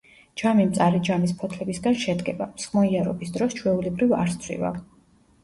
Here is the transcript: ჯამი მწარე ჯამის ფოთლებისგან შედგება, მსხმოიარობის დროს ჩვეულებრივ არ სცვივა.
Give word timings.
ჯამი 0.41 0.63
მწარე 0.69 1.01
ჯამის 1.09 1.33
ფოთლებისგან 1.41 1.99
შედგება, 2.05 2.47
მსხმოიარობის 2.55 3.35
დროს 3.37 3.55
ჩვეულებრივ 3.61 4.19
არ 4.25 4.35
სცვივა. 4.39 4.75